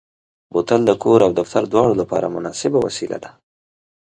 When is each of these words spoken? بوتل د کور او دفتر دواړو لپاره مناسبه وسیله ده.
بوتل 0.53 0.81
د 0.87 0.91
کور 1.03 1.19
او 1.25 1.31
دفتر 1.39 1.63
دواړو 1.71 1.93
لپاره 2.01 2.33
مناسبه 2.35 2.77
وسیله 2.85 3.17
ده. 3.23 3.31